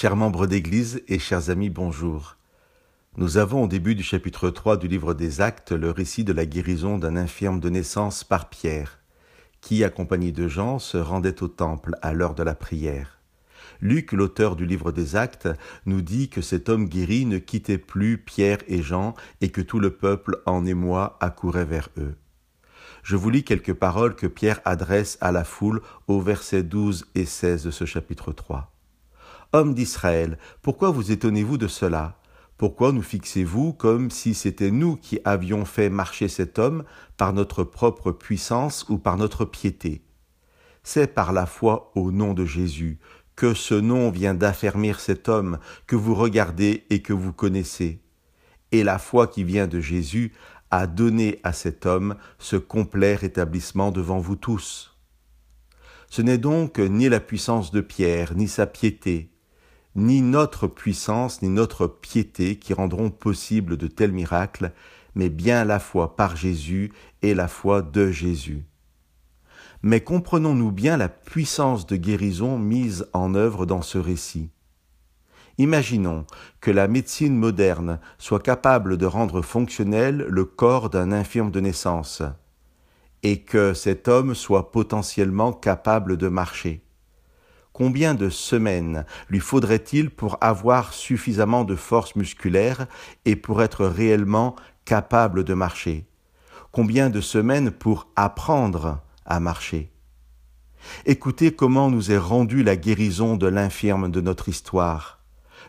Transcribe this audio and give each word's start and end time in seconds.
Chers 0.00 0.14
membres 0.14 0.46
d'Église 0.46 1.02
et 1.08 1.18
chers 1.18 1.50
amis, 1.50 1.70
bonjour. 1.70 2.36
Nous 3.16 3.36
avons 3.36 3.64
au 3.64 3.66
début 3.66 3.96
du 3.96 4.04
chapitre 4.04 4.48
3 4.48 4.76
du 4.76 4.86
livre 4.86 5.12
des 5.12 5.40
Actes 5.40 5.72
le 5.72 5.90
récit 5.90 6.22
de 6.22 6.32
la 6.32 6.46
guérison 6.46 6.98
d'un 6.98 7.16
infirme 7.16 7.58
de 7.58 7.68
naissance 7.68 8.22
par 8.22 8.48
Pierre, 8.48 9.00
qui, 9.60 9.82
accompagné 9.82 10.30
de 10.30 10.46
Jean, 10.46 10.78
se 10.78 10.98
rendait 10.98 11.42
au 11.42 11.48
temple 11.48 11.96
à 12.00 12.12
l'heure 12.12 12.36
de 12.36 12.44
la 12.44 12.54
prière. 12.54 13.18
Luc, 13.80 14.12
l'auteur 14.12 14.54
du 14.54 14.66
livre 14.66 14.92
des 14.92 15.16
Actes, 15.16 15.48
nous 15.84 16.00
dit 16.00 16.28
que 16.28 16.42
cet 16.42 16.68
homme 16.68 16.88
guéri 16.88 17.26
ne 17.26 17.38
quittait 17.38 17.76
plus 17.76 18.18
Pierre 18.18 18.58
et 18.68 18.82
Jean 18.82 19.14
et 19.40 19.48
que 19.48 19.62
tout 19.62 19.80
le 19.80 19.90
peuple 19.90 20.40
en 20.46 20.64
émoi 20.64 21.16
accourait 21.20 21.64
vers 21.64 21.88
eux. 21.98 22.14
Je 23.02 23.16
vous 23.16 23.30
lis 23.30 23.42
quelques 23.42 23.74
paroles 23.74 24.14
que 24.14 24.28
Pierre 24.28 24.60
adresse 24.64 25.18
à 25.20 25.32
la 25.32 25.42
foule 25.42 25.82
aux 26.06 26.20
versets 26.20 26.62
12 26.62 27.06
et 27.16 27.24
16 27.24 27.64
de 27.64 27.72
ce 27.72 27.84
chapitre 27.84 28.30
3. 28.30 28.77
Hommes 29.54 29.72
d'Israël, 29.72 30.36
pourquoi 30.60 30.90
vous 30.90 31.10
étonnez-vous 31.10 31.56
de 31.56 31.68
cela? 31.68 32.20
Pourquoi 32.58 32.92
nous 32.92 33.00
fixez-vous 33.00 33.72
comme 33.72 34.10
si 34.10 34.34
c'était 34.34 34.70
nous 34.70 34.96
qui 34.96 35.20
avions 35.24 35.64
fait 35.64 35.88
marcher 35.88 36.28
cet 36.28 36.58
homme 36.58 36.84
par 37.16 37.32
notre 37.32 37.64
propre 37.64 38.12
puissance 38.12 38.84
ou 38.90 38.98
par 38.98 39.16
notre 39.16 39.46
piété? 39.46 40.02
C'est 40.82 41.14
par 41.14 41.32
la 41.32 41.46
foi 41.46 41.92
au 41.94 42.12
nom 42.12 42.34
de 42.34 42.44
Jésus 42.44 42.98
que 43.36 43.54
ce 43.54 43.72
nom 43.72 44.10
vient 44.10 44.34
d'affermir 44.34 45.00
cet 45.00 45.30
homme 45.30 45.58
que 45.86 45.96
vous 45.96 46.14
regardez 46.14 46.84
et 46.90 47.00
que 47.00 47.14
vous 47.14 47.32
connaissez. 47.32 48.02
Et 48.70 48.84
la 48.84 48.98
foi 48.98 49.28
qui 49.28 49.44
vient 49.44 49.66
de 49.66 49.80
Jésus 49.80 50.34
a 50.70 50.86
donné 50.86 51.40
à 51.42 51.54
cet 51.54 51.86
homme 51.86 52.16
ce 52.38 52.56
complet 52.56 53.14
rétablissement 53.14 53.92
devant 53.92 54.18
vous 54.18 54.36
tous. 54.36 54.94
Ce 56.10 56.20
n'est 56.20 56.36
donc 56.36 56.78
ni 56.78 57.08
la 57.08 57.20
puissance 57.20 57.70
de 57.70 57.80
Pierre, 57.80 58.34
ni 58.34 58.46
sa 58.46 58.66
piété, 58.66 59.30
ni 59.98 60.22
notre 60.22 60.68
puissance, 60.68 61.42
ni 61.42 61.48
notre 61.48 61.88
piété 61.88 62.56
qui 62.56 62.72
rendront 62.72 63.10
possible 63.10 63.76
de 63.76 63.88
tels 63.88 64.12
miracles, 64.12 64.72
mais 65.16 65.28
bien 65.28 65.64
la 65.64 65.80
foi 65.80 66.14
par 66.14 66.36
Jésus 66.36 66.92
et 67.22 67.34
la 67.34 67.48
foi 67.48 67.82
de 67.82 68.10
Jésus. 68.10 68.64
Mais 69.82 70.00
comprenons-nous 70.00 70.70
bien 70.70 70.96
la 70.96 71.08
puissance 71.08 71.84
de 71.86 71.96
guérison 71.96 72.58
mise 72.58 73.06
en 73.12 73.34
œuvre 73.34 73.66
dans 73.66 73.82
ce 73.82 73.98
récit. 73.98 74.50
Imaginons 75.58 76.24
que 76.60 76.70
la 76.70 76.86
médecine 76.86 77.36
moderne 77.36 77.98
soit 78.18 78.42
capable 78.42 78.98
de 78.98 79.06
rendre 79.06 79.42
fonctionnel 79.42 80.26
le 80.28 80.44
corps 80.44 80.90
d'un 80.90 81.10
infirme 81.10 81.50
de 81.50 81.58
naissance, 81.58 82.22
et 83.24 83.42
que 83.42 83.74
cet 83.74 84.06
homme 84.06 84.36
soit 84.36 84.70
potentiellement 84.70 85.52
capable 85.52 86.16
de 86.16 86.28
marcher. 86.28 86.84
Combien 87.78 88.14
de 88.14 88.28
semaines 88.28 89.06
lui 89.28 89.38
faudrait-il 89.38 90.10
pour 90.10 90.36
avoir 90.40 90.92
suffisamment 90.92 91.62
de 91.62 91.76
force 91.76 92.16
musculaire 92.16 92.88
et 93.24 93.36
pour 93.36 93.62
être 93.62 93.86
réellement 93.86 94.56
capable 94.84 95.44
de 95.44 95.54
marcher? 95.54 96.04
Combien 96.72 97.08
de 97.08 97.20
semaines 97.20 97.70
pour 97.70 98.08
apprendre 98.16 99.00
à 99.24 99.38
marcher? 99.38 99.92
Écoutez 101.06 101.52
comment 101.52 101.88
nous 101.88 102.10
est 102.10 102.18
rendue 102.18 102.64
la 102.64 102.74
guérison 102.74 103.36
de 103.36 103.46
l'infirme 103.46 104.10
de 104.10 104.20
notre 104.20 104.48
histoire. 104.48 105.20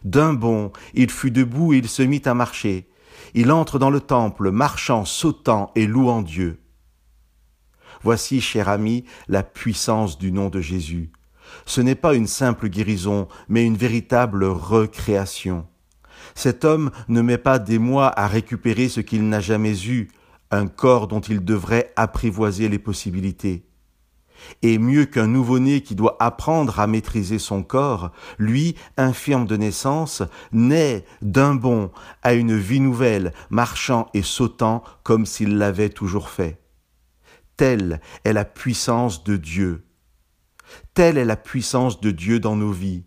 D'un 0.03 0.33
bond, 0.33 0.71
il 0.95 1.11
fut 1.11 1.29
debout 1.29 1.73
et 1.73 1.77
il 1.77 1.87
se 1.87 2.01
mit 2.01 2.23
à 2.25 2.33
marcher. 2.33 2.89
Il 3.35 3.51
entre 3.51 3.77
dans 3.77 3.91
le 3.91 4.01
temple, 4.01 4.49
marchant, 4.49 5.05
sautant 5.05 5.71
et 5.75 5.85
louant 5.85 6.23
Dieu. 6.23 6.59
Voici, 8.01 8.41
cher 8.41 8.67
ami, 8.67 9.05
la 9.27 9.43
puissance 9.43 10.17
du 10.17 10.31
nom 10.31 10.49
de 10.49 10.59
Jésus. 10.59 11.11
Ce 11.65 11.81
n'est 11.81 11.95
pas 11.95 12.15
une 12.15 12.27
simple 12.27 12.69
guérison, 12.69 13.27
mais 13.47 13.65
une 13.65 13.77
véritable 13.77 14.43
recréation. 14.45 15.67
Cet 16.35 16.65
homme 16.65 16.91
ne 17.07 17.21
met 17.21 17.37
pas 17.37 17.59
des 17.59 17.79
mois 17.79 18.07
à 18.19 18.27
récupérer 18.27 18.89
ce 18.89 19.01
qu'il 19.01 19.27
n'a 19.29 19.39
jamais 19.39 19.87
eu, 19.87 20.09
un 20.51 20.67
corps 20.67 21.07
dont 21.07 21.21
il 21.21 21.43
devrait 21.43 21.93
apprivoiser 21.95 22.69
les 22.69 22.79
possibilités. 22.79 23.65
Et 24.61 24.77
mieux 24.77 25.05
qu'un 25.05 25.27
nouveau-né 25.27 25.81
qui 25.81 25.95
doit 25.95 26.15
apprendre 26.19 26.79
à 26.79 26.87
maîtriser 26.87 27.39
son 27.39 27.61
corps, 27.61 28.11
lui, 28.37 28.75
infirme 28.97 29.45
de 29.45 29.57
naissance, 29.57 30.23
naît 30.51 31.05
d'un 31.21 31.55
bond 31.55 31.91
à 32.23 32.33
une 32.33 32.57
vie 32.57 32.79
nouvelle, 32.79 33.33
marchant 33.49 34.07
et 34.13 34.21
sautant 34.21 34.83
comme 35.03 35.25
s'il 35.25 35.57
l'avait 35.57 35.89
toujours 35.89 36.29
fait. 36.29 36.61
Telle 37.57 37.99
est 38.23 38.33
la 38.33 38.45
puissance 38.45 39.23
de 39.25 39.35
Dieu. 39.35 39.83
Telle 40.93 41.17
est 41.17 41.25
la 41.25 41.35
puissance 41.35 41.99
de 42.01 42.11
Dieu 42.11 42.39
dans 42.39 42.55
nos 42.55 42.71
vies. 42.71 43.03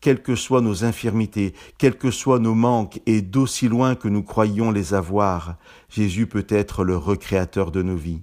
Quelles 0.00 0.22
que 0.22 0.36
soient 0.36 0.60
nos 0.60 0.84
infirmités, 0.84 1.54
quels 1.78 1.96
que 1.96 2.10
soient 2.10 2.38
nos 2.38 2.54
manques, 2.54 3.00
et 3.06 3.22
d'aussi 3.22 3.68
loin 3.68 3.94
que 3.94 4.08
nous 4.08 4.22
croyions 4.22 4.70
les 4.70 4.92
avoir, 4.92 5.56
Jésus 5.88 6.26
peut 6.26 6.46
être 6.48 6.84
le 6.84 6.96
recréateur 6.96 7.70
de 7.70 7.82
nos 7.82 7.96
vies. 7.96 8.22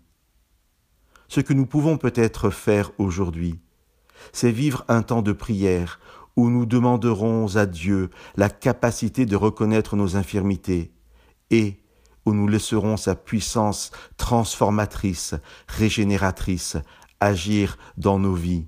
Ce 1.28 1.40
que 1.40 1.54
nous 1.54 1.66
pouvons 1.66 1.98
peut-être 1.98 2.50
faire 2.50 2.92
aujourd'hui, 2.98 3.60
c'est 4.34 4.52
vivre 4.52 4.86
un 4.88 5.02
temps 5.02 5.22
de 5.22 5.32
prière 5.32 6.00
où 6.36 6.50
nous 6.50 6.66
demanderons 6.66 7.56
à 7.56 7.66
Dieu 7.66 8.10
la 8.36 8.50
capacité 8.50 9.26
de 9.26 9.36
reconnaître 9.36 9.96
nos 9.96 10.16
infirmités 10.16 10.94
et 11.50 11.80
où 12.26 12.34
nous 12.34 12.48
laisserons 12.48 12.98
sa 12.98 13.16
puissance 13.16 13.92
transformatrice, 14.18 15.36
régénératrice, 15.68 16.78
agir 17.20 17.78
dans 17.98 18.20
nos 18.20 18.34
vies. 18.34 18.68